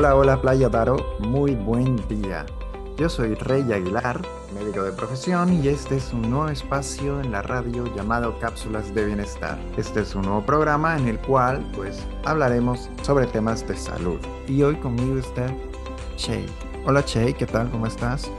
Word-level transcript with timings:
Hola, 0.00 0.16
hola 0.16 0.40
Playa 0.40 0.70
Daro, 0.70 0.96
muy 1.18 1.54
buen 1.54 1.96
día. 2.08 2.46
Yo 2.96 3.10
soy 3.10 3.34
Rey 3.34 3.70
Aguilar, 3.70 4.18
médico 4.54 4.82
de 4.82 4.92
profesión, 4.92 5.62
y 5.62 5.68
este 5.68 5.96
es 5.96 6.14
un 6.14 6.22
nuevo 6.22 6.48
espacio 6.48 7.20
en 7.20 7.30
la 7.32 7.42
radio 7.42 7.84
llamado 7.94 8.38
Cápsulas 8.38 8.94
de 8.94 9.04
Bienestar. 9.04 9.58
Este 9.76 10.00
es 10.00 10.14
un 10.14 10.22
nuevo 10.22 10.40
programa 10.40 10.96
en 10.96 11.06
el 11.06 11.18
cual, 11.18 11.62
pues, 11.76 12.02
hablaremos 12.24 12.88
sobre 13.02 13.26
temas 13.26 13.68
de 13.68 13.76
salud. 13.76 14.18
Y 14.48 14.62
hoy 14.62 14.76
conmigo 14.76 15.18
está 15.18 15.54
Che. 16.16 16.46
Hola 16.86 17.04
Che, 17.04 17.34
¿qué 17.34 17.44
tal? 17.44 17.70
¿Cómo 17.70 17.86
estás? 17.86 18.30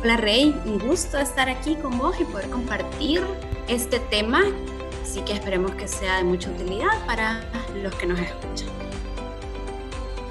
Hola 0.00 0.16
Rey, 0.16 0.54
un 0.64 0.78
gusto 0.78 1.18
estar 1.18 1.48
aquí 1.48 1.74
con 1.74 1.98
vos 1.98 2.14
y 2.20 2.24
poder 2.24 2.48
compartir 2.50 3.20
este 3.66 3.98
tema, 3.98 4.42
así 5.02 5.22
que 5.22 5.32
esperemos 5.32 5.72
que 5.72 5.88
sea 5.88 6.18
de 6.18 6.22
mucha 6.22 6.50
utilidad 6.50 7.04
para 7.04 7.40
los 7.82 7.92
que 7.96 8.06
nos 8.06 8.20
escuchan. 8.20 8.83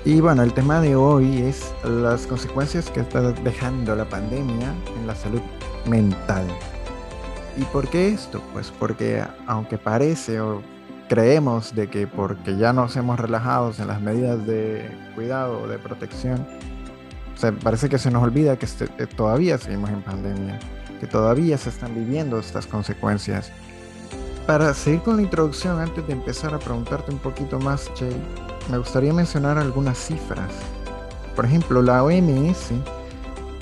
Y 0.05 0.19
bueno, 0.19 0.43
el 0.43 0.53
tema 0.53 0.81
de 0.81 0.97
hoy 0.97 1.43
es 1.43 1.73
las 1.85 2.27
consecuencias 2.27 2.89
que 2.89 2.99
está 2.99 3.21
dejando 3.21 3.95
la 3.95 4.03
pandemia 4.03 4.73
en 4.97 5.07
la 5.07 5.15
salud 5.15 5.39
mental. 5.85 6.45
¿Y 7.55 7.63
por 7.65 7.87
qué 7.87 8.09
esto? 8.09 8.41
Pues 8.51 8.69
porque 8.77 9.23
aunque 9.47 9.77
parece 9.77 10.41
o 10.41 10.61
creemos 11.07 11.73
de 11.73 11.89
que 11.89 12.05
porque 12.05 12.57
ya 12.57 12.73
nos 12.73 12.97
hemos 12.97 13.17
relajado 13.17 13.71
en 13.79 13.87
las 13.87 14.01
medidas 14.01 14.45
de 14.45 14.91
cuidado 15.15 15.61
o 15.61 15.67
de 15.69 15.77
protección, 15.77 16.45
parece 17.63 17.87
que 17.87 17.97
se 17.97 18.11
nos 18.11 18.23
olvida 18.23 18.57
que 18.57 18.65
este, 18.65 18.89
eh, 18.97 19.07
todavía 19.07 19.57
seguimos 19.57 19.89
en 19.89 20.01
pandemia, 20.01 20.59
que 20.99 21.07
todavía 21.07 21.57
se 21.57 21.69
están 21.69 21.95
viviendo 21.95 22.39
estas 22.39 22.67
consecuencias. 22.67 23.53
Para 24.45 24.73
seguir 24.73 24.99
con 25.01 25.15
la 25.15 25.21
introducción, 25.21 25.79
antes 25.79 26.05
de 26.05 26.11
empezar 26.11 26.53
a 26.53 26.59
preguntarte 26.59 27.09
un 27.09 27.19
poquito 27.19 27.57
más, 27.59 27.89
Jay, 27.97 28.21
me 28.69 28.77
gustaría 28.77 29.13
mencionar 29.13 29.57
algunas 29.57 29.97
cifras. 29.97 30.51
Por 31.35 31.45
ejemplo, 31.45 31.81
la 31.81 32.03
OMS 32.03 32.71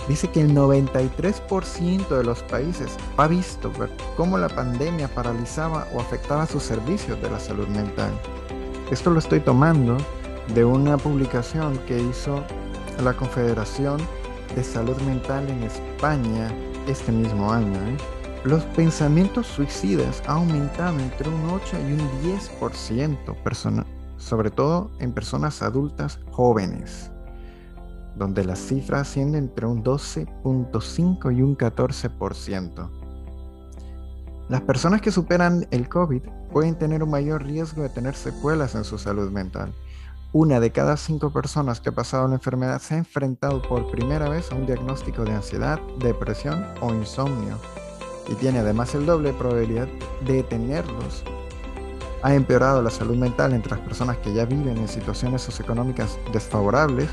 dice 0.07 0.29
que 0.29 0.41
el 0.41 0.53
93% 0.53 2.07
de 2.09 2.23
los 2.23 2.43
países 2.43 2.97
ha 3.17 3.27
visto 3.27 3.71
cómo 4.17 4.37
la 4.37 4.49
pandemia 4.49 5.07
paralizaba 5.07 5.87
o 5.93 5.99
afectaba 5.99 6.45
sus 6.45 6.63
servicios 6.63 7.21
de 7.21 7.29
la 7.29 7.39
salud 7.39 7.67
mental. 7.67 8.11
Esto 8.91 9.09
lo 9.09 9.19
estoy 9.19 9.39
tomando 9.39 9.97
de 10.53 10.65
una 10.65 10.97
publicación 10.97 11.77
que 11.87 11.97
hizo 11.97 12.43
la 13.01 13.13
Confederación 13.13 13.99
de 14.55 14.63
Salud 14.63 14.97
Mental 15.03 15.47
en 15.49 15.63
España 15.63 16.51
este 16.87 17.11
mismo 17.11 17.51
año. 17.51 17.75
¿eh? 17.75 17.97
Los 18.43 18.63
pensamientos 18.63 19.47
suicidas 19.47 20.21
han 20.25 20.37
aumentado 20.37 20.99
entre 20.99 21.29
un 21.29 21.49
8 21.51 21.77
y 21.87 21.93
un 21.93 22.09
10%, 22.37 23.35
sobre 24.21 24.51
todo 24.51 24.91
en 24.99 25.13
personas 25.13 25.61
adultas 25.61 26.19
jóvenes, 26.31 27.11
donde 28.15 28.45
la 28.45 28.55
cifra 28.55 29.01
asciende 29.01 29.37
entre 29.37 29.65
un 29.65 29.83
12.5 29.83 31.35
y 31.35 31.41
un 31.41 31.57
14%. 31.57 32.89
Las 34.47 34.61
personas 34.61 35.01
que 35.01 35.11
superan 35.11 35.67
el 35.71 35.89
COVID 35.89 36.21
pueden 36.51 36.75
tener 36.77 37.03
un 37.03 37.09
mayor 37.09 37.43
riesgo 37.43 37.81
de 37.81 37.89
tener 37.89 38.15
secuelas 38.15 38.75
en 38.75 38.83
su 38.83 38.97
salud 38.97 39.31
mental. 39.31 39.73
Una 40.33 40.59
de 40.59 40.71
cada 40.71 40.97
cinco 40.97 41.33
personas 41.33 41.81
que 41.81 41.89
ha 41.89 41.93
pasado 41.93 42.27
la 42.27 42.35
enfermedad 42.35 42.79
se 42.79 42.95
ha 42.95 42.97
enfrentado 42.97 43.61
por 43.61 43.89
primera 43.91 44.29
vez 44.29 44.51
a 44.51 44.55
un 44.55 44.65
diagnóstico 44.65 45.25
de 45.25 45.33
ansiedad, 45.33 45.79
depresión 45.99 46.65
o 46.81 46.93
insomnio 46.93 47.57
y 48.29 48.35
tiene 48.35 48.59
además 48.59 48.95
el 48.95 49.05
doble 49.05 49.33
probabilidad 49.33 49.87
de 50.25 50.43
tenerlos. 50.43 51.23
Ha 52.23 52.35
empeorado 52.35 52.81
la 52.81 52.89
salud 52.89 53.15
mental 53.15 53.53
entre 53.53 53.71
las 53.71 53.79
personas 53.79 54.17
que 54.17 54.33
ya 54.33 54.45
viven 54.45 54.77
en 54.77 54.87
situaciones 54.87 55.41
socioeconómicas 55.41 56.19
desfavorables 56.31 57.09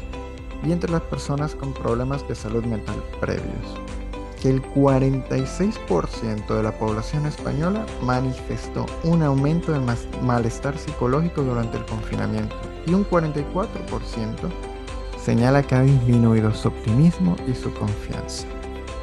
y 0.63 0.73
entre 0.73 0.91
las 0.91 1.03
personas 1.03 1.55
con 1.55 1.73
problemas 1.73 2.27
de 2.29 2.35
salud 2.35 2.65
mental 2.65 2.97
previos. 3.21 3.81
Que 4.43 4.51
el 4.51 4.63
46% 4.63 6.47
de 6.47 6.63
la 6.63 6.73
población 6.73 7.27
española 7.27 7.85
manifestó 8.03 8.87
un 9.03 9.23
aumento 9.23 9.73
de 9.73 9.81
malestar 10.23 10.79
psicológico 10.79 11.43
durante 11.43 11.79
el 11.79 11.85
confinamiento 11.87 12.55
y 12.87 12.95
un 12.95 13.09
44% 13.09 14.49
señala 15.25 15.63
que 15.63 15.75
ha 15.75 15.83
disminuido 15.83 16.55
su 16.55 16.69
optimismo 16.69 17.37
y 17.47 17.55
su 17.55 17.73
confianza. 17.75 18.47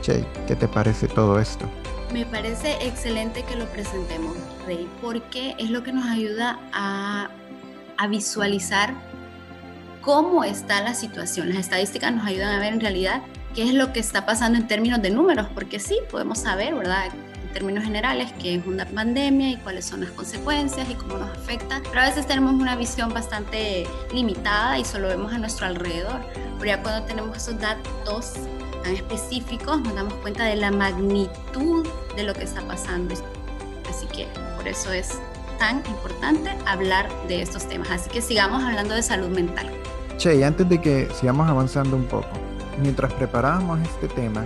Che, 0.02 0.26
¿qué 0.48 0.56
te 0.56 0.68
parece 0.68 1.08
todo 1.08 1.40
esto? 1.40 1.66
Me 2.12 2.26
parece 2.26 2.78
excelente 2.86 3.44
que 3.44 3.56
lo 3.56 3.66
presentemos, 3.66 4.38
Rey, 4.66 4.88
porque 5.02 5.56
es 5.58 5.70
lo 5.70 5.84
que 5.84 5.92
nos 5.92 6.06
ayuda 6.06 6.60
a, 6.72 7.30
visualizar 8.10 8.94
cómo 10.02 10.44
está 10.44 10.82
la 10.82 10.94
situación. 10.94 11.50
Las 11.50 11.58
estadísticas 11.58 12.14
nos 12.14 12.26
ayudan 12.26 12.56
a 12.56 12.60
ver 12.60 12.74
en 12.74 12.80
realidad 12.80 13.22
qué 13.56 13.64
es 13.64 13.74
lo 13.74 13.92
que 13.94 14.00
está 14.00 14.26
pasando 14.26 14.60
en 14.60 14.68
términos 14.68 15.02
de 15.02 15.10
números, 15.10 15.48
porque 15.56 15.80
sí, 15.80 15.98
podemos 16.12 16.40
saber, 16.40 16.76
¿verdad? 16.76 17.08
En 17.08 17.54
términos 17.54 17.84
generales, 17.84 18.32
qué 18.40 18.56
es 18.56 18.66
una 18.68 18.86
pandemia 18.86 19.50
y 19.50 19.58
cuáles 19.58 19.86
son 19.86 20.02
las 20.02 20.12
consecuencias 20.12 20.88
y 20.90 20.94
cómo 20.94 21.18
nos 21.18 21.32
afecta, 21.32 21.82
pero 21.90 22.02
a 22.02 22.06
veces 22.06 22.28
tenemos 22.28 22.54
una 22.54 22.76
visión 22.76 23.12
bastante 23.12 23.88
limitada 24.14 24.78
y 24.78 24.86
solo 24.86 25.08
vemos 25.08 25.34
a 25.34 25.40
nuestro 25.40 25.66
alrededor. 25.66 26.22
Pero 26.60 26.66
ya 26.66 26.84
cuando 26.84 27.06
tenemos 27.08 27.36
esos 27.36 27.60
datos 27.60 28.34
específicos, 28.94 29.82
nos 29.82 29.96
damos 29.96 30.14
cuenta 30.16 30.46
de 30.46 30.56
la 30.56 30.72
magnitud 30.72 31.86
de 32.16 32.24
lo 32.24 32.34
que 32.34 32.44
está 32.44 32.62
pasando. 32.68 33.14
Así 33.90 34.06
que 34.08 34.28
por 34.56 34.68
eso 34.68 34.92
es 34.92 35.20
tan 35.60 35.78
importante 35.88 36.52
hablar 36.66 37.10
de 37.28 37.42
estos 37.42 37.68
temas. 37.68 37.90
Así 37.92 38.10
que 38.10 38.22
sigamos 38.22 38.64
hablando 38.64 38.94
de 38.96 39.04
salud 39.04 39.30
mental. 39.30 39.70
Che, 40.18 40.36
y 40.36 40.44
antes 40.44 40.68
de 40.70 40.82
que 40.82 41.10
sigamos 41.14 41.50
avanzando 41.50 41.96
un 41.96 42.06
poco, 42.06 42.30
mientras 42.82 43.14
preparábamos 43.14 43.80
este 43.82 44.08
tema, 44.08 44.44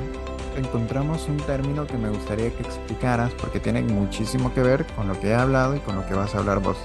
encontramos 0.57 1.27
un 1.27 1.37
término 1.37 1.85
que 1.87 1.97
me 1.97 2.09
gustaría 2.09 2.51
que 2.51 2.63
explicaras 2.63 3.31
porque 3.33 3.59
tiene 3.59 3.81
muchísimo 3.81 4.53
que 4.53 4.61
ver 4.61 4.85
con 4.95 5.07
lo 5.07 5.19
que 5.19 5.29
he 5.29 5.35
hablado 5.35 5.75
y 5.75 5.79
con 5.79 5.95
lo 5.95 6.05
que 6.07 6.13
vas 6.13 6.35
a 6.35 6.39
hablar 6.39 6.59
vos, 6.59 6.77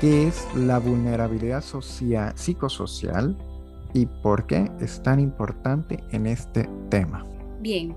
que 0.00 0.26
es 0.26 0.46
la 0.54 0.78
vulnerabilidad 0.78 1.62
social, 1.62 2.32
psicosocial 2.36 3.36
y 3.92 4.06
por 4.06 4.46
qué 4.46 4.70
es 4.80 5.02
tan 5.02 5.20
importante 5.20 6.02
en 6.10 6.26
este 6.26 6.68
tema. 6.88 7.24
Bien, 7.60 7.94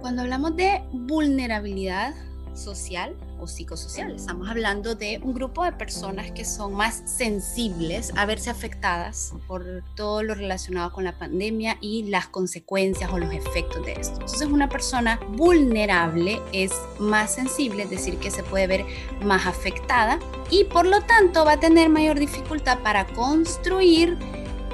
cuando 0.00 0.22
hablamos 0.22 0.56
de 0.56 0.82
vulnerabilidad 0.92 2.14
social 2.54 3.16
o 3.40 3.46
psicosocial, 3.46 4.14
estamos 4.14 4.48
hablando 4.48 4.94
de 4.94 5.20
un 5.22 5.34
grupo 5.34 5.64
de 5.64 5.72
personas 5.72 6.30
que 6.30 6.44
son 6.44 6.74
más 6.74 7.02
sensibles 7.06 8.12
a 8.16 8.26
verse 8.26 8.50
afectadas 8.50 9.34
por 9.48 9.82
todo 9.96 10.22
lo 10.22 10.34
relacionado 10.34 10.92
con 10.92 11.04
la 11.04 11.18
pandemia 11.18 11.78
y 11.80 12.04
las 12.04 12.28
consecuencias 12.28 13.10
o 13.12 13.18
los 13.18 13.32
efectos 13.32 13.84
de 13.84 13.92
esto. 13.92 14.20
Entonces 14.20 14.48
una 14.48 14.68
persona 14.68 15.18
vulnerable 15.30 16.40
es 16.52 16.72
más 16.98 17.34
sensible, 17.34 17.84
es 17.84 17.90
decir, 17.90 18.18
que 18.18 18.30
se 18.30 18.42
puede 18.42 18.66
ver 18.66 18.84
más 19.22 19.46
afectada 19.46 20.18
y 20.50 20.64
por 20.64 20.86
lo 20.86 21.00
tanto 21.00 21.44
va 21.44 21.52
a 21.52 21.60
tener 21.60 21.88
mayor 21.88 22.18
dificultad 22.18 22.78
para 22.80 23.06
construir 23.06 24.16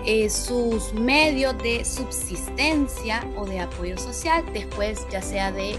eh, 0.07 0.31
sus 0.31 0.93
medios 0.95 1.57
de 1.59 1.85
subsistencia 1.85 3.25
o 3.37 3.47
de 3.47 3.61
apoyo 3.61 3.99
social 3.99 4.45
después 4.53 5.07
ya 5.11 5.23
sea 5.23 5.53
de 5.53 5.77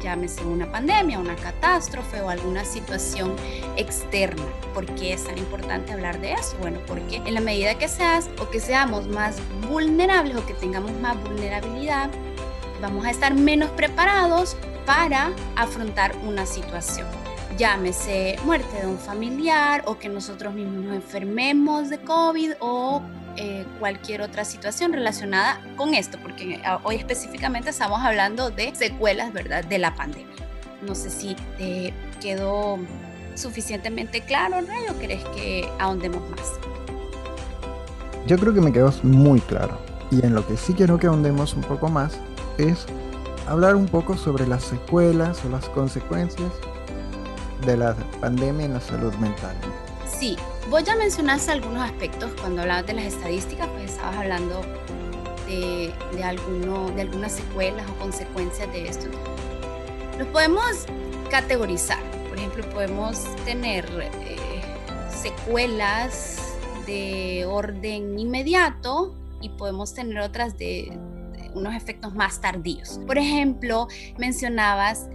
llámese 0.00 0.44
una 0.44 0.70
pandemia, 0.70 1.18
una 1.18 1.36
catástrofe 1.36 2.20
o 2.20 2.28
alguna 2.28 2.64
situación 2.64 3.34
externa. 3.76 4.44
¿Por 4.74 4.86
qué 4.94 5.12
es 5.12 5.24
tan 5.24 5.38
importante 5.38 5.92
hablar 5.92 6.20
de 6.20 6.32
eso? 6.32 6.56
Bueno, 6.60 6.80
porque 6.86 7.16
en 7.16 7.34
la 7.34 7.40
medida 7.40 7.76
que 7.76 7.88
seas 7.88 8.28
o 8.40 8.48
que 8.50 8.60
seamos 8.60 9.06
más 9.06 9.38
vulnerables 9.68 10.36
o 10.36 10.46
que 10.46 10.54
tengamos 10.54 10.92
más 11.00 11.20
vulnerabilidad, 11.22 12.10
vamos 12.80 13.04
a 13.06 13.10
estar 13.10 13.34
menos 13.34 13.70
preparados 13.70 14.56
para 14.84 15.32
afrontar 15.56 16.14
una 16.24 16.46
situación. 16.46 17.06
Llámese 17.58 18.38
muerte 18.44 18.80
de 18.80 18.86
un 18.86 18.98
familiar 18.98 19.82
o 19.86 19.98
que 19.98 20.08
nosotros 20.08 20.52
mismos 20.52 20.84
nos 20.84 20.94
enfermemos 20.96 21.88
de 21.88 21.98
COVID 21.98 22.52
o 22.60 23.02
eh, 23.36 23.64
cualquier 23.78 24.22
otra 24.22 24.44
situación 24.44 24.92
relacionada 24.92 25.60
con 25.76 25.94
esto, 25.94 26.18
porque 26.22 26.54
eh, 26.54 26.62
hoy 26.82 26.96
específicamente 26.96 27.70
estamos 27.70 28.00
hablando 28.02 28.50
de 28.50 28.74
secuelas, 28.74 29.32
¿verdad?, 29.32 29.64
de 29.64 29.78
la 29.78 29.94
pandemia. 29.94 30.34
No 30.82 30.94
sé 30.94 31.10
si 31.10 31.36
te 31.56 31.92
quedó 32.20 32.78
suficientemente 33.36 34.22
claro, 34.22 34.60
Rey, 34.60 34.86
o 34.90 34.94
crees 34.94 35.24
que 35.36 35.68
ahondemos 35.78 36.28
más? 36.30 36.52
Yo 38.26 38.38
creo 38.38 38.52
que 38.52 38.60
me 38.60 38.72
quedó 38.72 38.92
muy 39.02 39.40
claro. 39.40 39.78
Y 40.10 40.24
en 40.24 40.34
lo 40.34 40.46
que 40.46 40.56
sí 40.56 40.72
quiero 40.72 40.98
que 40.98 41.06
ahondemos 41.06 41.54
un 41.54 41.62
poco 41.62 41.88
más 41.88 42.18
es 42.58 42.86
hablar 43.46 43.76
un 43.76 43.86
poco 43.86 44.16
sobre 44.16 44.46
las 44.46 44.64
secuelas 44.64 45.44
o 45.44 45.48
las 45.48 45.68
consecuencias 45.68 46.50
de 47.64 47.76
la 47.76 47.94
pandemia 48.20 48.66
en 48.66 48.74
la 48.74 48.80
salud 48.80 49.14
mental. 49.14 49.56
Sí, 50.18 50.36
Vos 50.70 50.82
ya 50.82 50.96
mencionaste 50.96 51.52
algunos 51.52 51.80
aspectos 51.80 52.32
cuando 52.40 52.62
hablabas 52.62 52.88
de 52.88 52.94
las 52.94 53.04
estadísticas, 53.04 53.68
pues 53.68 53.92
estabas 53.92 54.16
hablando 54.16 54.62
de, 55.46 55.92
alguno, 56.24 56.90
de 56.90 57.02
algunas 57.02 57.32
secuelas 57.32 57.88
o 57.88 57.94
consecuencias 58.00 58.72
de 58.72 58.88
esto. 58.88 59.06
Los 60.18 60.26
podemos 60.28 60.86
categorizar. 61.30 62.02
Por 62.28 62.38
ejemplo, 62.38 62.68
podemos 62.70 63.24
tener 63.44 63.86
eh, 64.00 64.36
secuelas 65.08 66.56
de 66.84 67.46
orden 67.48 68.18
inmediato 68.18 69.14
y 69.40 69.50
podemos 69.50 69.94
tener 69.94 70.18
otras 70.18 70.58
de, 70.58 70.98
unos 71.54 71.74
efectos 71.74 72.12
más 72.12 72.40
tardíos. 72.40 72.98
Por 73.06 73.18
ejemplo, 73.18 73.86
mencionabas 74.18 75.08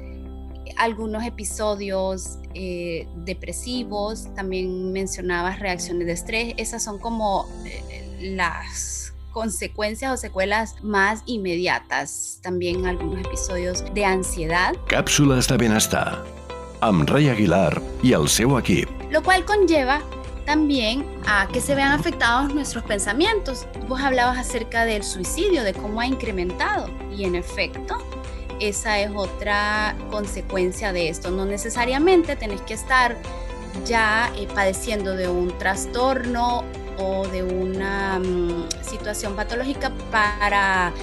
algunos 0.78 1.24
episodios 1.24 2.38
eh, 2.54 3.08
depresivos, 3.18 4.34
también 4.36 4.92
mencionabas 4.92 5.60
reacciones 5.60 6.08
de 6.08 6.14
estrés, 6.14 6.54
esas 6.58 6.84
son 6.84 7.00
como 7.00 7.48
eh, 7.66 8.20
las 8.36 9.14
consecuencias 9.32 10.12
o 10.12 10.18
secuelas 10.18 10.76
más 10.84 11.24
inmediatas, 11.26 12.40
también 12.42 12.86
algunos 12.86 13.20
episodios 13.26 13.84
de 13.94 14.06
ansiedad. 14.06 14.74
Cápsulas 14.88 15.48
de 15.48 15.58
bienestar 15.58 16.24
amb 16.82 17.08
Ray 17.08 17.30
Aguilar 17.30 17.82
y 18.02 18.14
el 18.14 18.28
seu 18.28 18.58
equip. 18.58 18.90
Lo 19.12 19.22
cual 19.24 19.46
conlleva 19.46 20.02
también 20.46 21.06
a 21.28 21.48
que 21.48 21.62
se 21.62 21.76
vean 21.76 21.92
afectados 21.92 22.54
nuestros 22.54 22.84
pensamientos. 22.84 23.68
Vos 23.88 24.02
hablabas 24.02 24.38
acerca 24.38 24.86
del 24.86 25.04
suicidio, 25.04 25.64
de 25.64 25.74
cómo 25.74 26.02
ha 26.02 26.08
incrementado 26.08 26.90
y 27.16 27.24
en 27.26 27.36
efecto, 27.36 27.98
esa 28.62 29.00
es 29.00 29.12
otra 29.14 29.96
consecuencia 30.12 30.94
de 30.94 31.10
esto. 31.10 31.32
No 31.32 31.46
necesariamente 31.46 32.36
tenés 32.36 32.62
que 32.62 32.76
estar 32.76 33.18
ya 33.86 34.32
eh, 34.38 34.48
padeciendo 34.54 35.16
de 35.16 35.28
un 35.28 35.58
trastorno 35.58 36.64
o 36.98 37.28
de 37.28 37.42
una 37.42 38.20
mm, 38.20 38.70
situación 38.82 39.36
patológica 39.36 39.92
para 40.12 40.94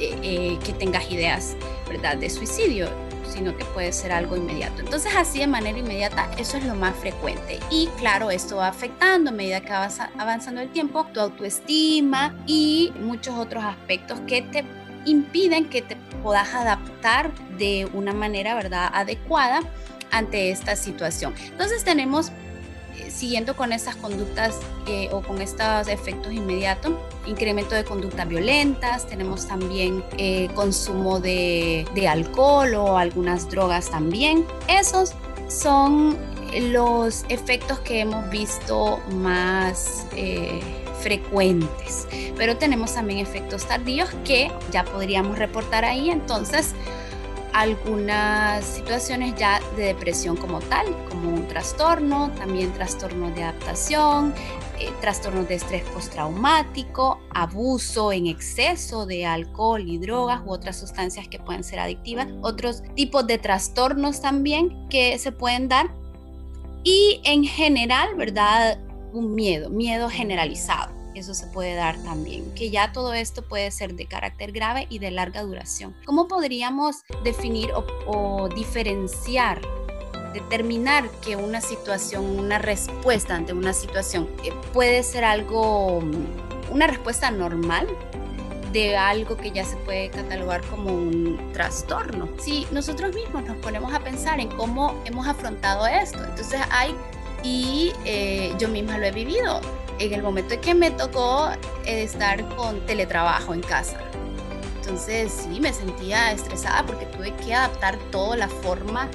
eh, 0.00 0.58
que 0.64 0.72
tengas 0.72 1.10
ideas 1.10 1.54
¿verdad? 1.88 2.16
de 2.16 2.28
suicidio 2.30 2.88
sino 3.28 3.56
que 3.56 3.64
puede 3.66 3.92
ser 3.92 4.10
algo 4.10 4.36
inmediato. 4.36 4.80
Entonces 4.80 5.12
así 5.14 5.38
de 5.38 5.46
manera 5.46 5.78
inmediata 5.78 6.30
eso 6.38 6.56
es 6.56 6.64
lo 6.64 6.74
más 6.74 6.96
frecuente 6.96 7.60
y 7.70 7.86
claro, 7.98 8.30
esto 8.30 8.56
va 8.56 8.68
afectando 8.68 9.30
a 9.30 9.32
medida 9.32 9.60
que 9.60 9.70
va 9.70 9.88
avanzando 10.18 10.60
el 10.60 10.70
tiempo 10.70 11.04
tu 11.12 11.20
autoestima 11.20 12.34
y 12.46 12.90
muchos 12.98 13.36
otros 13.36 13.62
aspectos 13.62 14.18
que 14.26 14.42
te 14.42 14.64
impiden 15.10 15.68
que 15.68 15.82
te 15.82 15.96
puedas 16.22 16.54
adaptar 16.54 17.32
de 17.58 17.88
una 17.92 18.12
manera, 18.12 18.54
¿verdad?, 18.54 18.90
adecuada 18.92 19.60
ante 20.10 20.50
esta 20.50 20.76
situación. 20.76 21.34
Entonces 21.50 21.84
tenemos 21.84 22.32
siguiendo 23.10 23.56
con 23.56 23.72
estas 23.72 23.96
conductas 23.96 24.58
eh, 24.86 25.08
o 25.12 25.22
con 25.22 25.40
estos 25.40 25.88
efectos 25.88 26.32
inmediatos, 26.32 26.92
incremento 27.26 27.74
de 27.74 27.84
conductas 27.84 28.28
violentas, 28.28 29.06
tenemos 29.06 29.46
también 29.46 30.04
eh, 30.16 30.48
consumo 30.54 31.20
de, 31.20 31.86
alcohol 32.08 32.74
o 32.74 32.98
algunas 32.98 33.50
drogas 33.50 33.90
también. 33.90 34.44
Esos 34.68 35.12
son 35.48 36.16
los 36.70 37.24
efectos 37.28 37.78
que 37.80 38.00
hemos 38.00 38.28
visto 38.30 39.00
más 39.10 40.06
eh, 40.16 40.60
frecuentes, 41.00 42.06
pero 42.36 42.56
tenemos 42.56 42.94
también 42.94 43.20
efectos 43.20 43.66
tardíos 43.66 44.08
que 44.24 44.50
ya 44.70 44.84
podríamos 44.84 45.38
reportar 45.38 45.84
ahí, 45.84 46.10
entonces 46.10 46.74
algunas 47.52 48.64
situaciones 48.64 49.34
ya 49.36 49.60
de 49.76 49.86
depresión 49.86 50.36
como 50.36 50.60
tal, 50.60 50.86
como 51.08 51.30
un 51.30 51.48
trastorno, 51.48 52.30
también 52.38 52.72
trastornos 52.72 53.34
de 53.34 53.42
adaptación, 53.42 54.34
eh, 54.78 54.92
trastornos 55.00 55.48
de 55.48 55.56
estrés 55.56 55.82
postraumático, 55.84 57.18
abuso 57.34 58.12
en 58.12 58.28
exceso 58.28 59.06
de 59.06 59.26
alcohol 59.26 59.82
y 59.88 59.98
drogas 59.98 60.42
u 60.46 60.52
otras 60.52 60.78
sustancias 60.78 61.26
que 61.26 61.40
pueden 61.40 61.64
ser 61.64 61.80
adictivas, 61.80 62.28
otros 62.42 62.82
tipos 62.94 63.26
de 63.26 63.38
trastornos 63.38 64.20
también 64.20 64.88
que 64.88 65.18
se 65.18 65.32
pueden 65.32 65.68
dar. 65.68 65.90
Y 66.84 67.20
en 67.24 67.42
general, 67.42 68.14
¿verdad? 68.16 68.78
Un 69.12 69.34
miedo, 69.34 69.70
miedo 69.70 70.08
generalizado 70.08 70.98
eso 71.18 71.34
se 71.34 71.46
puede 71.46 71.74
dar 71.74 71.96
también, 72.02 72.52
que 72.54 72.70
ya 72.70 72.92
todo 72.92 73.12
esto 73.12 73.42
puede 73.42 73.70
ser 73.70 73.94
de 73.94 74.06
carácter 74.06 74.52
grave 74.52 74.86
y 74.88 74.98
de 74.98 75.10
larga 75.10 75.42
duración. 75.42 75.94
¿Cómo 76.04 76.28
podríamos 76.28 77.02
definir 77.24 77.70
o, 78.06 78.48
diferenciar 78.54 79.60
determinar 80.32 81.08
que 81.24 81.36
una 81.36 81.60
situación, 81.60 82.24
una 82.38 82.58
respuesta 82.58 83.34
ante 83.34 83.54
una 83.54 83.72
situación 83.72 84.28
eh, 84.44 84.52
puede 84.72 85.02
ser 85.02 85.24
algo, 85.24 86.02
mm, 86.02 86.72
una 86.72 86.86
respuesta 86.86 87.30
normal 87.30 87.88
de 88.72 88.96
algo 88.96 89.38
que 89.38 89.50
ya 89.50 89.64
se 89.64 89.76
puede 89.78 90.10
catalogar 90.10 90.62
como 90.66 90.92
un 90.92 91.50
trastorno. 91.54 92.28
Si 92.38 92.66
nosotros 92.70 93.14
mismos 93.14 93.44
nos 93.44 93.56
ponemos 93.56 93.92
a 93.94 94.00
pensar 94.00 94.38
en 94.40 94.48
cómo 94.48 94.94
hemos 95.06 95.26
afrontado 95.26 95.86
esto, 95.86 96.22
entonces 96.22 96.60
hay, 96.70 96.94
y 97.42 97.92
eh, 98.04 98.54
yo 98.58 98.68
misma 98.68 98.98
lo 98.98 99.06
he 99.06 99.12
vivido, 99.12 99.60
en 99.98 100.12
el 100.12 100.22
momento 100.22 100.54
en 100.54 100.60
que 100.60 100.74
me 100.74 100.90
tocó 100.90 101.50
estar 101.86 102.46
con 102.56 102.80
teletrabajo 102.86 103.54
en 103.54 103.60
casa. 103.60 103.98
Entonces 104.80 105.32
sí, 105.32 105.60
me 105.60 105.72
sentía 105.72 106.32
estresada 106.32 106.84
porque 106.86 107.06
tuve 107.06 107.34
que 107.36 107.54
adaptar 107.54 107.98
toda 108.10 108.36
la 108.36 108.48
forma 108.48 109.08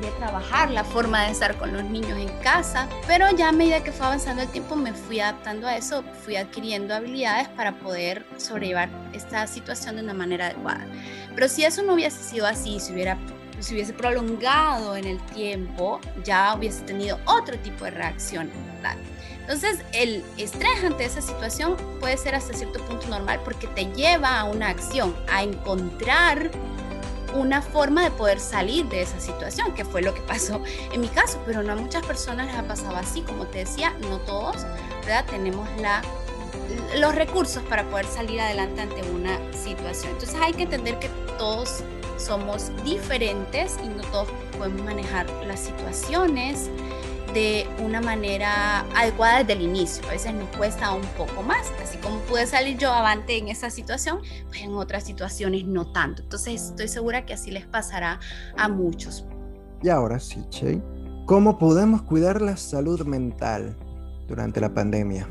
de 0.00 0.10
trabajar, 0.12 0.70
la 0.70 0.84
forma 0.84 1.24
de 1.24 1.32
estar 1.32 1.56
con 1.56 1.72
los 1.72 1.84
niños 1.84 2.18
en 2.18 2.28
casa, 2.38 2.88
pero 3.06 3.26
ya 3.36 3.48
a 3.48 3.52
medida 3.52 3.82
que 3.82 3.92
fue 3.92 4.06
avanzando 4.06 4.42
el 4.42 4.48
tiempo 4.48 4.76
me 4.76 4.92
fui 4.92 5.20
adaptando 5.20 5.66
a 5.66 5.76
eso, 5.76 6.04
fui 6.24 6.36
adquiriendo 6.36 6.94
habilidades 6.94 7.48
para 7.48 7.72
poder 7.78 8.24
sobrellevar 8.36 8.88
esta 9.12 9.46
situación 9.46 9.96
de 9.96 10.02
una 10.02 10.14
manera 10.14 10.46
adecuada. 10.46 10.86
Pero 11.34 11.48
si 11.48 11.64
eso 11.64 11.82
no 11.82 11.94
hubiese 11.94 12.22
sido 12.22 12.46
así, 12.46 12.80
si 12.80 12.92
hubiera 12.92 13.18
si 13.60 13.74
hubiese 13.74 13.92
prolongado 13.92 14.96
en 14.96 15.04
el 15.04 15.20
tiempo, 15.26 16.00
ya 16.24 16.54
hubiese 16.54 16.82
tenido 16.82 17.18
otro 17.24 17.58
tipo 17.58 17.84
de 17.84 17.92
reacción. 17.92 18.50
¿verdad? 18.76 18.96
Entonces, 19.40 19.78
el 19.92 20.22
estrés 20.36 20.84
ante 20.84 21.06
esa 21.06 21.22
situación 21.22 21.76
puede 22.00 22.18
ser 22.18 22.34
hasta 22.34 22.52
cierto 22.52 22.84
punto 22.84 23.08
normal 23.08 23.40
porque 23.44 23.66
te 23.68 23.86
lleva 23.94 24.38
a 24.38 24.44
una 24.44 24.68
acción, 24.68 25.16
a 25.26 25.42
encontrar 25.42 26.50
una 27.34 27.62
forma 27.62 28.02
de 28.04 28.10
poder 28.10 28.40
salir 28.40 28.86
de 28.90 29.02
esa 29.02 29.18
situación, 29.20 29.74
que 29.74 29.84
fue 29.84 30.02
lo 30.02 30.12
que 30.14 30.20
pasó 30.20 30.62
en 30.92 31.00
mi 31.00 31.08
caso, 31.08 31.40
pero 31.46 31.62
no 31.62 31.72
a 31.72 31.76
muchas 31.76 32.04
personas 32.04 32.46
les 32.48 32.56
ha 32.56 32.62
pasado 32.64 32.96
así, 32.96 33.22
como 33.22 33.46
te 33.46 33.60
decía, 33.60 33.94
no 34.00 34.18
todos, 34.18 34.66
¿verdad? 35.00 35.24
Tenemos 35.30 35.68
los 36.96 37.14
recursos 37.14 37.62
para 37.64 37.88
poder 37.88 38.06
salir 38.06 38.40
adelante 38.40 38.82
ante 38.82 39.02
una 39.10 39.38
situación. 39.52 40.12
Entonces 40.12 40.38
hay 40.40 40.52
que 40.52 40.64
entender 40.64 40.98
que 40.98 41.08
todos 41.38 41.82
somos 42.18 42.70
diferentes 42.84 43.78
y 43.82 43.88
no 43.88 44.02
todos 44.10 44.28
podemos 44.56 44.82
manejar 44.82 45.26
las 45.46 45.60
situaciones 45.60 46.70
de 47.32 47.66
una 47.84 48.00
manera 48.00 48.80
adecuada 48.96 49.38
desde 49.38 49.52
el 49.54 49.62
inicio. 49.62 50.02
A 50.08 50.12
veces 50.12 50.34
nos 50.34 50.48
cuesta 50.56 50.92
un 50.92 51.06
poco 51.16 51.42
más, 51.42 51.70
así 51.82 51.98
como 51.98 52.18
pude 52.20 52.46
salir 52.46 52.78
yo 52.78 52.92
avante 52.92 53.36
en 53.36 53.48
esa 53.48 53.70
situación, 53.70 54.20
pues 54.48 54.62
en 54.62 54.74
otras 54.74 55.04
situaciones 55.04 55.64
no 55.64 55.92
tanto. 55.92 56.22
Entonces 56.22 56.62
estoy 56.70 56.88
segura 56.88 57.26
que 57.26 57.34
así 57.34 57.50
les 57.50 57.66
pasará 57.66 58.20
a 58.56 58.68
muchos. 58.68 59.24
Y 59.82 59.88
ahora 59.88 60.18
sí, 60.18 60.44
Che, 60.50 60.80
¿cómo 61.26 61.58
podemos 61.58 62.02
cuidar 62.02 62.42
la 62.42 62.56
salud 62.56 63.04
mental 63.04 63.76
durante 64.26 64.60
la 64.60 64.72
pandemia? 64.72 65.28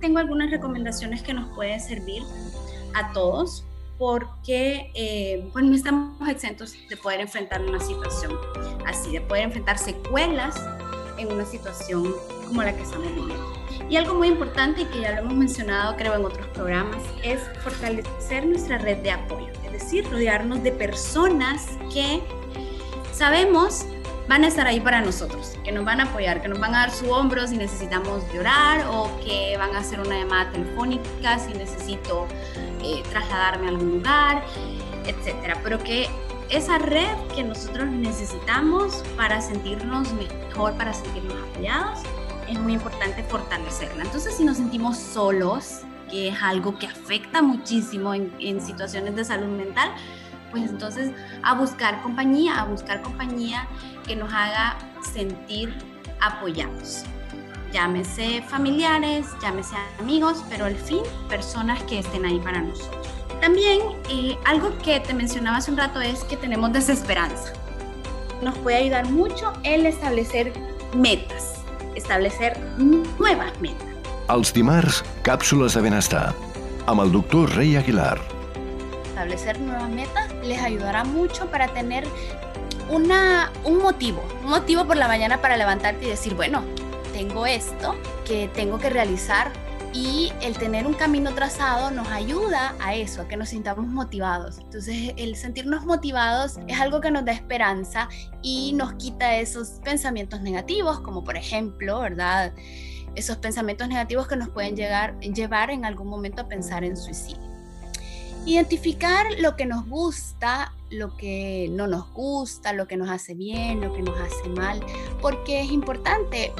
Tengo 0.00 0.18
algunas 0.18 0.50
recomendaciones 0.50 1.22
que 1.22 1.34
nos 1.34 1.54
pueden 1.54 1.80
servir 1.80 2.22
a 2.94 3.12
todos 3.12 3.64
porque 3.98 4.90
eh, 4.94 5.48
pues 5.52 5.64
no 5.64 5.74
estamos 5.74 6.28
exentos 6.28 6.74
de 6.88 6.96
poder 6.96 7.20
enfrentar 7.20 7.60
una 7.62 7.80
situación 7.80 8.32
así, 8.86 9.12
de 9.12 9.20
poder 9.20 9.44
enfrentar 9.44 9.78
secuelas 9.78 10.54
en 11.18 11.32
una 11.32 11.44
situación 11.44 12.14
como 12.46 12.62
la 12.62 12.74
que 12.74 12.82
estamos 12.82 13.08
viviendo. 13.08 13.52
Y 13.90 13.96
algo 13.96 14.14
muy 14.14 14.28
importante 14.28 14.82
y 14.82 14.84
que 14.86 15.00
ya 15.00 15.12
lo 15.12 15.18
hemos 15.22 15.34
mencionado 15.34 15.96
creo 15.96 16.14
en 16.14 16.24
otros 16.24 16.46
programas 16.48 17.02
es 17.22 17.40
fortalecer 17.62 18.46
nuestra 18.46 18.78
red 18.78 18.98
de 18.98 19.10
apoyo, 19.10 19.48
es 19.64 19.72
decir, 19.72 20.08
rodearnos 20.10 20.62
de 20.62 20.72
personas 20.72 21.66
que 21.92 22.20
sabemos 23.12 23.84
van 24.28 24.44
a 24.44 24.48
estar 24.48 24.66
ahí 24.66 24.78
para 24.78 25.00
nosotros, 25.00 25.56
que 25.64 25.72
nos 25.72 25.86
van 25.86 26.00
a 26.00 26.04
apoyar, 26.04 26.42
que 26.42 26.48
nos 26.48 26.60
van 26.60 26.74
a 26.74 26.80
dar 26.80 26.90
su 26.90 27.10
hombro 27.10 27.46
si 27.46 27.56
necesitamos 27.56 28.22
llorar 28.32 28.86
o 28.90 29.10
que 29.24 29.56
van 29.56 29.74
a 29.74 29.78
hacer 29.78 30.00
una 30.00 30.18
llamada 30.18 30.50
telefónica 30.52 31.38
si 31.38 31.54
necesito 31.54 32.26
eh, 32.82 33.02
trasladarme 33.10 33.66
a 33.66 33.70
algún 33.70 33.90
lugar, 33.90 34.44
etcétera. 35.06 35.58
Pero 35.62 35.78
que 35.78 36.08
esa 36.50 36.78
red 36.78 37.16
que 37.34 37.44
nosotros 37.44 37.88
necesitamos 37.88 39.02
para 39.16 39.40
sentirnos 39.40 40.12
mejor, 40.14 40.74
para 40.74 40.92
sentirnos 40.92 41.36
apoyados, 41.50 42.00
es 42.48 42.58
muy 42.58 42.74
importante 42.74 43.22
fortalecerla. 43.24 44.04
Entonces, 44.04 44.36
si 44.36 44.44
nos 44.44 44.56
sentimos 44.56 44.96
solos, 44.96 45.80
que 46.10 46.28
es 46.28 46.42
algo 46.42 46.78
que 46.78 46.86
afecta 46.86 47.42
muchísimo 47.42 48.14
en, 48.14 48.34
en 48.38 48.62
situaciones 48.62 49.14
de 49.14 49.24
salud 49.24 49.48
mental, 49.48 49.90
pues 50.50 50.70
entonces 50.70 51.12
a 51.42 51.54
buscar 51.54 52.02
compañía, 52.02 52.60
a 52.60 52.64
buscar 52.64 53.02
compañía 53.02 53.68
que 54.06 54.16
nos 54.16 54.32
haga 54.32 54.78
sentir 55.12 55.74
apoyados. 56.20 57.04
Llámese 57.72 58.42
familiares, 58.48 59.26
llámese 59.42 59.76
amigos, 59.98 60.42
pero 60.48 60.64
al 60.64 60.76
fin 60.76 61.02
personas 61.28 61.82
que 61.84 61.98
estén 61.98 62.24
ahí 62.24 62.40
para 62.40 62.62
nosotros. 62.62 63.06
También 63.40 63.80
eh, 64.08 64.36
algo 64.44 64.76
que 64.78 65.00
te 65.00 65.14
mencionaba 65.14 65.58
hace 65.58 65.70
un 65.70 65.76
rato 65.76 66.00
es 66.00 66.24
que 66.24 66.36
tenemos 66.36 66.72
desesperanza. 66.72 67.52
Nos 68.42 68.56
puede 68.58 68.78
ayudar 68.78 69.08
mucho 69.10 69.52
el 69.64 69.86
establecer 69.86 70.52
metas, 70.94 71.54
establecer 71.94 72.58
nuevas 72.78 73.52
metas. 73.60 73.86
Els 74.28 74.52
dimarts, 74.52 75.02
càpsules 75.24 75.72
de 75.72 75.80
benestar. 75.80 76.34
amb 76.88 77.02
el 77.02 77.12
doctor 77.12 77.50
Rey 77.54 77.76
Aguilar. 77.76 78.18
Establecer 79.08 79.60
nuevas 79.60 79.90
metas 79.90 80.32
les 80.42 80.60
ayudará 80.62 81.04
mucho 81.04 81.50
para 81.50 81.68
tener 81.68 82.06
una, 82.88 83.52
un 83.64 83.78
motivo, 83.78 84.24
un 84.42 84.50
motivo 84.50 84.86
por 84.86 84.96
la 84.96 85.06
mañana 85.06 85.42
para 85.42 85.58
levantarte 85.58 86.06
y 86.06 86.08
decir, 86.08 86.34
bueno, 86.34 86.64
tengo 87.12 87.46
esto 87.46 87.94
que 88.24 88.48
tengo 88.54 88.78
que 88.78 88.90
realizar 88.90 89.52
y 89.92 90.32
el 90.42 90.56
tener 90.58 90.86
un 90.86 90.94
camino 90.94 91.34
trazado 91.34 91.90
nos 91.90 92.08
ayuda 92.08 92.74
a 92.80 92.94
eso, 92.94 93.22
a 93.22 93.28
que 93.28 93.36
nos 93.36 93.48
sintamos 93.48 93.86
motivados. 93.86 94.58
Entonces, 94.58 95.14
el 95.16 95.34
sentirnos 95.36 95.84
motivados 95.86 96.58
es 96.66 96.78
algo 96.78 97.00
que 97.00 97.10
nos 97.10 97.24
da 97.24 97.32
esperanza 97.32 98.08
y 98.42 98.72
nos 98.74 98.94
quita 98.94 99.36
esos 99.36 99.80
pensamientos 99.82 100.40
negativos, 100.40 101.00
como 101.00 101.24
por 101.24 101.36
ejemplo, 101.36 102.00
¿verdad? 102.00 102.52
Esos 103.14 103.38
pensamientos 103.38 103.88
negativos 103.88 104.28
que 104.28 104.36
nos 104.36 104.50
pueden 104.50 104.76
llegar, 104.76 105.18
llevar 105.20 105.70
en 105.70 105.84
algún 105.84 106.08
momento 106.08 106.42
a 106.42 106.48
pensar 106.48 106.84
en 106.84 106.96
suicidio. 106.96 107.48
Identificar 108.44 109.26
lo 109.40 109.56
que 109.56 109.66
nos 109.66 109.86
gusta, 109.88 110.72
lo 110.90 111.16
que 111.16 111.68
no 111.72 111.86
nos 111.86 112.10
gusta, 112.12 112.72
lo 112.72 112.86
que 112.86 112.96
nos 112.96 113.10
hace 113.10 113.34
bien, 113.34 113.80
lo 113.80 113.92
que 113.92 114.02
nos 114.02 114.18
hace 114.20 114.48
mal, 114.50 114.80
porque 115.20 115.62
es 115.62 115.70
importante 115.70 116.52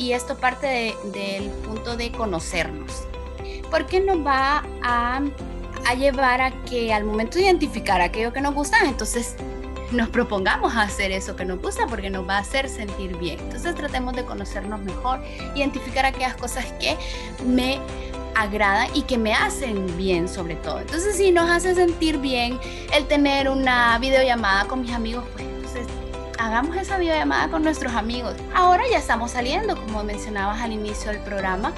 y 0.00 0.14
esto 0.14 0.34
parte 0.34 0.96
del 1.12 1.50
punto 1.50 1.94
de 1.94 2.10
conocernos, 2.10 3.02
porque 3.70 4.00
nos 4.00 4.26
va 4.26 4.64
a, 4.82 5.20
a 5.86 5.94
llevar 5.94 6.40
a 6.40 6.50
que 6.64 6.94
al 6.94 7.04
momento 7.04 7.36
de 7.36 7.44
identificar 7.44 8.00
aquello 8.00 8.32
que 8.32 8.40
nos 8.40 8.54
gusta, 8.54 8.78
entonces 8.86 9.36
nos 9.92 10.08
propongamos 10.08 10.74
hacer 10.74 11.12
eso 11.12 11.36
que 11.36 11.44
nos 11.44 11.60
gusta 11.60 11.86
porque 11.86 12.08
nos 12.08 12.26
va 12.26 12.36
a 12.36 12.40
hacer 12.40 12.70
sentir 12.70 13.14
bien. 13.18 13.38
Entonces 13.40 13.74
tratemos 13.74 14.14
de 14.14 14.24
conocernos 14.24 14.80
mejor, 14.80 15.20
identificar 15.54 16.06
aquellas 16.06 16.34
cosas 16.34 16.64
que 16.80 16.96
me 17.44 17.78
agradan 18.34 18.88
y 18.94 19.02
que 19.02 19.18
me 19.18 19.34
hacen 19.34 19.98
bien 19.98 20.28
sobre 20.28 20.56
todo. 20.56 20.80
Entonces 20.80 21.14
si 21.16 21.30
nos 21.30 21.50
hace 21.50 21.74
sentir 21.74 22.16
bien 22.18 22.58
el 22.94 23.06
tener 23.06 23.50
una 23.50 23.98
videollamada 23.98 24.64
con 24.66 24.80
mis 24.80 24.92
amigos, 24.92 25.24
pues 25.34 25.49
hagamos 26.50 26.76
esa 26.76 26.98
videollamada 26.98 27.48
con 27.48 27.62
nuestros 27.62 27.94
amigos. 27.94 28.34
Ahora 28.54 28.82
ya 28.90 28.98
estamos 28.98 29.30
saliendo, 29.30 29.76
como 29.76 30.02
mencionabas 30.02 30.60
al 30.60 30.72
inicio 30.72 31.12
del 31.12 31.20
programa, 31.20 31.72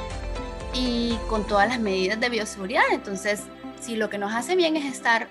y 0.72 1.18
con 1.28 1.46
todas 1.46 1.68
las 1.68 1.78
medidas 1.78 2.18
de 2.18 2.30
bioseguridad. 2.30 2.84
Entonces, 2.90 3.42
si 3.82 3.96
lo 3.96 4.08
que 4.08 4.16
nos 4.16 4.32
hace 4.32 4.56
bien 4.56 4.76
es 4.76 4.86
estar 4.86 5.28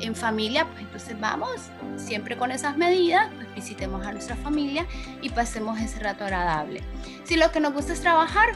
en 0.00 0.14
familia, 0.14 0.66
pues 0.66 0.80
entonces 0.80 1.20
vamos 1.20 1.50
siempre 1.96 2.36
con 2.36 2.50
esas 2.50 2.76
medidas, 2.76 3.28
pues 3.34 3.54
visitemos 3.54 4.06
a 4.06 4.12
nuestra 4.12 4.36
familia 4.36 4.86
y 5.22 5.30
pasemos 5.30 5.78
ese 5.80 5.98
rato 6.00 6.24
agradable. 6.24 6.82
Si 7.24 7.36
lo 7.36 7.50
que 7.52 7.60
nos 7.60 7.72
gusta 7.72 7.92
es 7.92 8.00
trabajar 8.00 8.50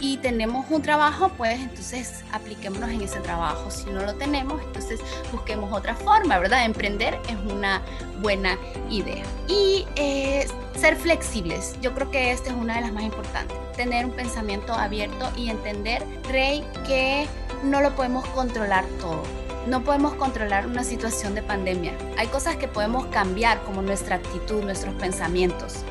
y 0.00 0.16
tenemos 0.18 0.66
un 0.70 0.82
trabajo, 0.82 1.30
pues 1.36 1.60
entonces 1.60 2.24
apliquémonos 2.32 2.90
en 2.90 3.02
ese 3.02 3.20
trabajo. 3.20 3.70
Si 3.70 3.88
no 3.90 4.02
lo 4.02 4.14
tenemos, 4.14 4.60
entonces 4.62 5.00
busquemos 5.32 5.72
otra 5.72 5.94
forma, 5.94 6.38
¿verdad? 6.38 6.64
Emprender 6.64 7.18
es 7.28 7.52
una 7.52 7.82
buena 8.20 8.58
idea. 8.90 9.24
Y 9.48 9.86
eh, 9.96 10.46
ser 10.76 10.96
flexibles, 10.96 11.76
yo 11.80 11.94
creo 11.94 12.10
que 12.10 12.32
esta 12.32 12.50
es 12.50 12.56
una 12.56 12.76
de 12.76 12.80
las 12.82 12.92
más 12.92 13.04
importantes. 13.04 13.56
Tener 13.76 14.04
un 14.06 14.12
pensamiento 14.12 14.72
abierto 14.72 15.30
y 15.36 15.50
entender, 15.50 16.02
Rey, 16.28 16.64
que 16.86 17.26
no 17.62 17.80
lo 17.80 17.94
podemos 17.94 18.26
controlar 18.28 18.84
todo 19.00 19.22
no 19.66 19.82
podemos 19.82 20.14
controlar 20.14 20.66
una 20.66 20.84
situación 20.84 21.34
de 21.34 21.42
pandemia. 21.42 21.92
Hay 22.16 22.28
cosas 22.28 22.56
que 22.56 22.68
podemos 22.68 23.06
cambiar 23.06 23.62
como 23.64 23.82
nuestra 23.82 24.16
actitud, 24.16 24.62
nuestros 24.62 24.94
pensamientos, 24.94 25.84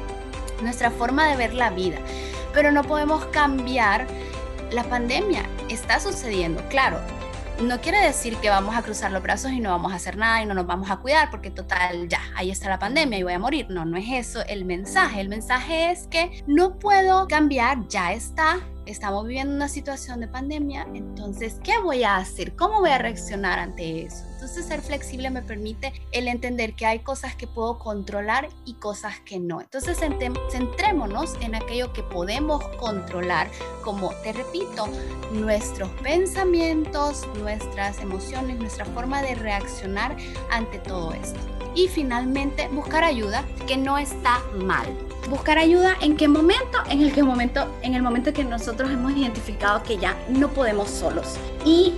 nuestra 0.62 0.91
forma 0.91 1.27
de 1.27 1.36
ver 1.36 1.53
la 1.53 1.70
vida, 1.70 1.98
pero 2.53 2.72
no 2.72 2.84
podemos 2.84 3.25
cambiar 3.27 4.08
la 4.72 4.84
pandemia. 4.84 5.44
Está 5.70 6.00
sucediendo, 6.00 6.63
claro. 6.70 7.00
No 7.62 7.79
quiere 7.79 8.01
decir 8.01 8.36
que 8.38 8.50
vamos 8.50 8.75
a 8.75 8.82
cruzar 8.82 9.12
los 9.12 9.24
brazos 9.24 9.51
y 9.51 9.62
no 9.62 9.70
vamos 9.70 9.94
a 9.94 9.96
hacer 9.96 10.17
nada 10.17 10.41
y 10.41 10.46
no 10.46 10.53
nos 10.53 10.67
vamos 10.67 10.89
a 10.91 10.98
cuidar 10.98 11.29
porque 11.32 11.51
total, 11.51 12.10
ya, 12.10 12.20
ahí 12.36 12.51
está 12.51 12.67
la 12.67 12.79
pandemia 12.79 13.17
y 13.17 13.24
voy 13.24 13.32
a 13.32 13.39
morir. 13.39 13.67
No, 13.70 13.86
no 13.86 13.98
es 13.98 14.08
eso 14.10 14.46
el 14.46 14.65
mensaje. 14.65 15.22
El 15.22 15.29
mensaje 15.29 15.91
es 15.91 16.08
que 16.08 16.44
no 16.48 16.79
puedo 16.79 17.27
cambiar, 17.27 17.88
ya 17.88 18.12
está, 18.12 18.60
estamos 18.86 19.25
viviendo 19.25 19.54
una 19.54 19.68
situación 19.68 20.20
de 20.20 20.27
pandemia, 20.27 20.88
entonces, 20.94 21.58
¿qué 21.63 21.80
voy 21.80 22.04
a 22.04 22.18
hacer? 22.18 22.56
¿Cómo 22.56 22.80
voy 22.80 22.89
a 22.89 22.98
reaccionar 22.98 23.60
ante 23.60 24.04
eso? 24.04 24.24
Entonces, 24.34 24.65
ser 24.65 24.82
flexible 24.82 25.30
me 25.30 25.42
permite 25.42 25.94
el 26.12 26.27
entender 26.27 26.75
que 26.75 26.86
hay 26.86 27.00
cosas 27.00 27.36
que 27.36 27.48
puedo 27.48 27.80
controlar 27.80 28.50
y 28.65 28.75
cosas 28.75 29.20
que 29.22 29.39
no. 29.39 29.62
Entonces, 29.62 29.98
centrémonos 30.51 31.36
en 31.42 31.56
aquello 31.56 31.94
que 31.94 32.04
podemos 32.04 32.63
controlar, 32.77 33.50
como 33.84 34.12
te 34.24 34.34
repito, 34.34 34.88
nuestros 35.32 35.89
pensamientos, 36.01 37.27
nuestras 37.39 38.00
emociones, 38.00 38.60
nuestra 38.60 38.86
forma 38.86 39.22
de 39.22 39.36
reaccionar 39.36 40.15
ante 40.51 40.80
todo 40.80 41.13
esto. 41.13 41.39
Y 41.74 41.88
finalmente, 41.88 42.68
buscar 42.70 43.04
ayuda, 43.04 43.44
que 43.68 43.77
no 43.77 43.98
está 43.98 44.42
mal 44.54 44.86
buscar 45.29 45.58
ayuda 45.58 45.96
en 46.01 46.17
qué 46.17 46.27
momento, 46.27 46.79
en 46.89 47.01
el 47.01 47.13
que 47.13 47.24
momento, 47.24 47.67
en 47.82 47.94
el 47.94 48.01
momento 48.01 48.34
que 48.34 48.44
nosotros 48.44 48.89
hemos 48.91 49.15
identificado 49.15 49.84
que 49.84 49.98
ya 49.98 50.15
no 50.29 50.50
podemos 50.50 50.89
solos. 50.89 51.38
Y 51.65 51.94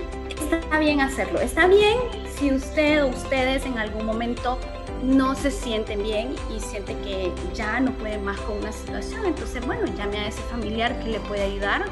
está 0.54 0.80
bien 0.80 1.02
hacerlo. 1.02 1.40
Está 1.40 1.68
bien 1.68 1.98
si 2.38 2.52
usted 2.52 3.04
o 3.04 3.08
ustedes 3.08 3.66
en 3.66 3.78
algún 3.78 4.06
momento 4.06 4.58
no 5.04 5.36
se 5.36 5.52
sienten 5.52 6.02
bien 6.04 6.36
y 6.56 6.60
sienten 6.60 7.00
que 7.02 7.32
ya 7.54 7.80
no 7.80 7.92
pueden 7.94 8.24
más 8.24 8.40
con 8.42 8.58
una 8.58 8.72
situación, 8.72 9.26
entonces 9.26 9.66
bueno, 9.66 9.86
llame 9.96 10.18
a 10.18 10.28
ese 10.28 10.42
familiar 10.44 11.00
que 11.00 11.10
le 11.10 11.20
puede 11.22 11.44
ayudar 11.44 11.86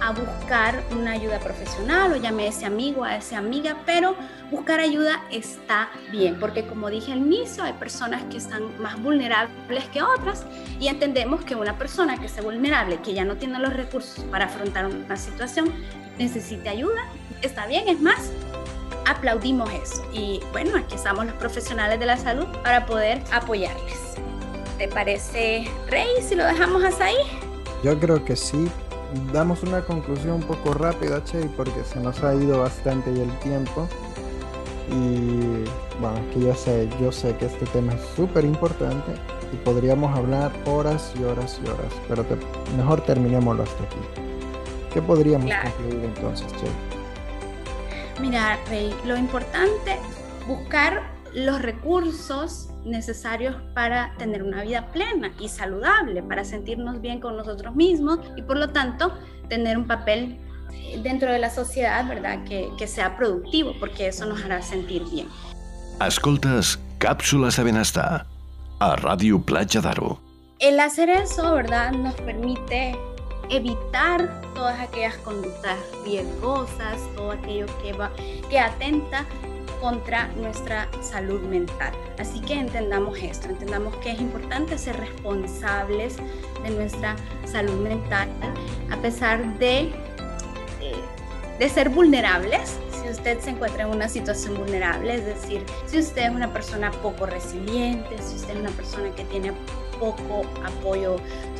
a 0.00 0.12
buscar 0.12 0.82
una 0.92 1.12
ayuda 1.12 1.38
profesional 1.40 2.12
o 2.12 2.16
llame 2.16 2.44
a 2.44 2.48
ese 2.48 2.66
amigo, 2.66 3.04
a 3.04 3.16
esa 3.16 3.38
amiga, 3.38 3.76
pero 3.86 4.14
buscar 4.50 4.80
ayuda 4.80 5.22
está 5.30 5.88
bien, 6.10 6.38
porque 6.38 6.66
como 6.66 6.90
dije 6.90 7.12
al 7.12 7.18
inicio, 7.18 7.64
hay 7.64 7.72
personas 7.74 8.22
que 8.24 8.36
están 8.36 8.80
más 8.80 9.00
vulnerables 9.02 9.84
que 9.92 10.02
otras 10.02 10.44
y 10.78 10.88
entendemos 10.88 11.44
que 11.44 11.54
una 11.54 11.78
persona 11.78 12.18
que 12.18 12.28
sea 12.28 12.42
vulnerable, 12.42 13.00
que 13.00 13.14
ya 13.14 13.24
no 13.24 13.36
tiene 13.36 13.58
los 13.58 13.72
recursos 13.72 14.24
para 14.24 14.46
afrontar 14.46 14.86
una 14.86 15.16
situación, 15.16 15.72
necesita 16.18 16.70
ayuda, 16.70 17.02
está 17.42 17.66
bien, 17.66 17.88
es 17.88 18.00
más, 18.00 18.30
aplaudimos 19.06 19.70
eso. 19.72 20.04
Y 20.12 20.40
bueno, 20.52 20.76
aquí 20.76 20.94
estamos 20.94 21.26
los 21.26 21.34
profesionales 21.36 21.98
de 21.98 22.06
la 22.06 22.16
salud 22.16 22.46
para 22.62 22.86
poder 22.86 23.22
apoyarles. 23.32 24.16
¿Te 24.78 24.88
parece, 24.88 25.66
Rey, 25.88 26.08
si 26.22 26.34
lo 26.34 26.44
dejamos 26.44 26.84
hasta 26.84 27.06
ahí? 27.06 27.16
Yo 27.82 27.98
creo 27.98 28.24
que 28.24 28.36
sí, 28.36 28.68
damos 29.32 29.62
una 29.62 29.82
conclusión 29.82 30.34
un 30.34 30.42
poco 30.42 30.74
rápida, 30.74 31.22
Che, 31.24 31.48
porque 31.56 31.84
se 31.84 32.00
nos 32.00 32.22
ha 32.22 32.34
ido 32.34 32.60
bastante 32.60 33.10
el 33.10 33.30
tiempo. 33.38 33.88
Y 34.88 35.64
bueno, 36.00 36.18
es 36.18 36.34
que 36.34 36.40
yo 36.40 36.54
sé, 36.54 36.88
yo 37.00 37.10
sé 37.10 37.36
que 37.36 37.46
este 37.46 37.66
tema 37.66 37.94
es 37.94 38.00
súper 38.14 38.44
importante 38.44 39.12
y 39.52 39.56
podríamos 39.56 40.16
hablar 40.16 40.52
horas 40.66 41.12
y 41.18 41.24
horas 41.24 41.60
y 41.64 41.68
horas, 41.68 41.92
pero 42.08 42.24
mejor 42.76 43.00
terminémoslo 43.00 43.64
hasta 43.64 43.82
aquí. 43.84 43.98
¿Qué 44.92 45.02
podríamos 45.02 45.50
concluir 45.50 46.04
entonces, 46.04 46.46
Che? 46.52 48.20
Mira, 48.20 48.58
Rey, 48.68 48.94
lo 49.04 49.16
importante, 49.16 49.98
buscar 50.46 51.02
los 51.34 51.60
recursos 51.60 52.70
necesarios 52.86 53.56
para 53.74 54.14
tener 54.16 54.42
una 54.42 54.62
vida 54.62 54.90
plena 54.92 55.32
y 55.40 55.48
saludable, 55.48 56.22
para 56.22 56.44
sentirnos 56.44 57.00
bien 57.00 57.20
con 57.20 57.36
nosotros 57.36 57.74
mismos 57.74 58.20
y 58.36 58.42
por 58.42 58.56
lo 58.56 58.70
tanto 58.70 59.12
tener 59.48 59.76
un 59.76 59.86
papel 59.86 60.38
dentro 61.02 61.30
de 61.30 61.38
la 61.38 61.50
sociedad, 61.50 62.06
¿verdad? 62.08 62.44
Que, 62.44 62.70
que 62.78 62.86
sea 62.86 63.16
productivo, 63.16 63.74
porque 63.78 64.08
eso 64.08 64.26
nos 64.26 64.42
hará 64.44 64.62
sentir 64.62 65.04
bien. 65.10 65.28
Escoltas 66.00 66.78
Cápsulas 66.98 67.56
de 67.56 67.86
a 68.78 68.96
Radio 68.96 69.40
Playa 69.40 69.80
Daro. 69.80 70.20
El 70.58 70.80
hacer 70.80 71.10
eso, 71.10 71.54
¿verdad? 71.54 71.92
Nos 71.92 72.14
permite 72.14 72.96
evitar 73.50 74.40
todas 74.54 74.78
aquellas 74.80 75.16
conductas 75.18 75.78
riesgosas, 76.04 76.98
todo 77.14 77.32
aquello 77.32 77.66
que, 77.82 77.92
va, 77.92 78.10
que 78.48 78.58
atenta 78.58 79.24
contra 79.80 80.28
nuestra 80.28 80.88
salud 81.02 81.40
mental. 81.42 81.92
Así 82.18 82.40
que 82.40 82.54
entendamos 82.54 83.18
esto, 83.18 83.48
entendamos 83.48 83.96
que 83.96 84.12
es 84.12 84.20
importante 84.20 84.78
ser 84.78 84.96
responsables 84.96 86.16
de 86.62 86.70
nuestra 86.70 87.16
salud 87.44 87.80
mental 87.80 88.28
a 88.90 88.96
pesar 88.96 89.58
de, 89.58 89.80
eh, 90.80 90.94
de 91.58 91.68
ser 91.68 91.90
vulnerables. 91.90 92.78
Si 93.02 93.08
usted 93.10 93.38
se 93.40 93.50
encuentra 93.50 93.84
en 93.84 93.90
una 93.90 94.08
situación 94.08 94.56
vulnerable, 94.56 95.14
es 95.14 95.24
decir, 95.24 95.64
si 95.86 95.98
usted 95.98 96.24
es 96.24 96.30
una 96.30 96.52
persona 96.52 96.90
poco 96.90 97.26
resiliente, 97.26 98.16
si 98.20 98.36
usted 98.36 98.54
es 98.54 98.60
una 98.60 98.70
persona 98.70 99.14
que 99.14 99.24
tiene 99.24 99.52
poco 99.98 100.42
apoyo 100.64 101.16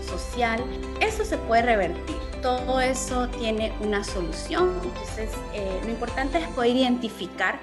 social, 0.07 0.63
eso 1.01 1.25
se 1.25 1.39
puede 1.39 1.63
revertir. 1.63 2.17
Todo 2.43 2.81
eso 2.81 3.29
tiene 3.29 3.73
una 3.81 4.05
solución. 4.05 4.81
Entonces, 4.83 5.31
eh, 5.53 5.81
lo 5.83 5.91
importante 5.91 6.39
es 6.39 6.47
poder 6.49 6.77
identificar 6.77 7.61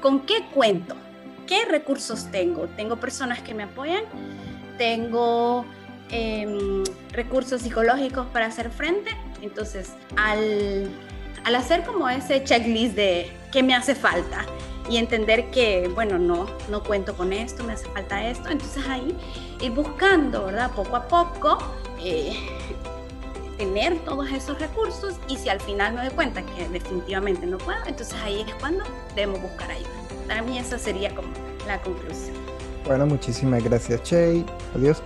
¿Con 0.00 0.20
qué 0.20 0.46
cuento? 0.54 0.94
¿Qué 1.46 1.64
recursos 1.64 2.30
tengo? 2.30 2.66
Tengo 2.76 2.96
personas 2.96 3.40
que 3.40 3.54
me 3.54 3.64
apoyan, 3.64 4.04
tengo 4.76 5.64
em, 6.10 6.84
recursos 7.10 7.62
psicológicos 7.62 8.26
para 8.26 8.46
hacer 8.46 8.70
frente. 8.70 9.10
Entonces, 9.42 9.94
al, 10.16 10.88
al 11.44 11.54
hacer 11.54 11.84
como 11.84 12.08
ese 12.08 12.44
checklist 12.44 12.94
de 12.94 13.32
qué 13.50 13.62
me 13.62 13.74
hace 13.74 13.94
falta 13.94 14.44
y 14.88 14.96
entender 14.96 15.50
que, 15.50 15.90
bueno, 15.94 16.18
no, 16.18 16.46
no 16.70 16.82
cuento 16.82 17.14
con 17.16 17.32
esto, 17.32 17.64
me 17.64 17.74
hace 17.74 17.86
falta 17.88 18.26
esto, 18.28 18.48
entonces 18.48 18.86
ahí 18.88 19.14
ir 19.60 19.72
buscando, 19.72 20.46
¿verdad? 20.46 20.70
Poco 20.74 20.96
a 20.96 21.06
poco. 21.06 21.58
Eh, 22.00 22.36
tener 23.58 23.98
todos 24.04 24.30
esos 24.30 24.58
recursos 24.58 25.16
y 25.28 25.36
si 25.36 25.48
al 25.48 25.60
final 25.60 25.94
me 25.94 26.04
doy 26.04 26.14
cuenta 26.14 26.42
que 26.42 26.68
definitivamente 26.68 27.44
no 27.44 27.58
puedo, 27.58 27.78
entonces 27.86 28.14
ahí 28.22 28.44
es 28.48 28.54
cuando 28.54 28.84
debemos 29.14 29.42
buscar 29.42 29.70
ayuda. 29.70 29.88
Para 30.26 30.42
mí 30.42 30.58
esa 30.58 30.78
sería 30.78 31.14
como 31.14 31.28
la 31.66 31.80
conclusión. 31.82 32.36
Bueno, 32.86 33.06
muchísimas 33.06 33.62
gracias, 33.62 34.02
Che. 34.02 34.44
Adiós. 34.74 35.02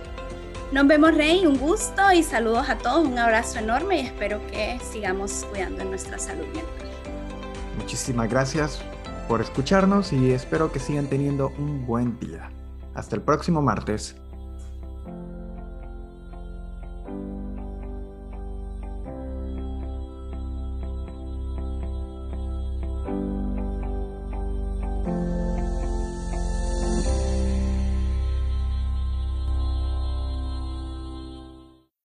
Nos 0.71 0.87
vemos, 0.87 1.13
Rey. 1.15 1.45
Un 1.45 1.57
gusto 1.57 2.01
y 2.13 2.23
saludos 2.23 2.69
a 2.69 2.77
todos. 2.77 3.05
Un 3.05 3.19
abrazo 3.19 3.59
enorme 3.59 4.01
y 4.01 4.05
espero 4.05 4.39
que 4.47 4.79
sigamos 4.91 5.45
cuidando 5.49 5.83
nuestra 5.83 6.17
salud 6.17 6.45
mental. 6.45 6.89
Muchísimas 7.77 8.29
gracias 8.29 8.81
por 9.27 9.41
escucharnos 9.41 10.13
y 10.13 10.31
espero 10.31 10.71
que 10.71 10.79
sigan 10.79 11.07
teniendo 11.07 11.51
un 11.57 11.85
buen 11.85 12.19
día. 12.19 12.49
Hasta 12.95 13.15
el 13.15 13.21
próximo 13.21 13.61
martes. 13.61 14.15